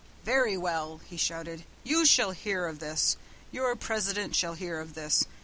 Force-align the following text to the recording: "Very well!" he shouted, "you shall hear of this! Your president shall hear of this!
"Very 0.25 0.57
well!" 0.57 0.99
he 1.07 1.15
shouted, 1.15 1.63
"you 1.83 2.07
shall 2.07 2.31
hear 2.31 2.65
of 2.65 2.79
this! 2.79 3.17
Your 3.51 3.75
president 3.75 4.33
shall 4.33 4.55
hear 4.55 4.79
of 4.79 4.95
this! 4.95 5.25